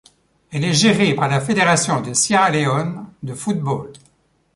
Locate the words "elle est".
0.51-0.73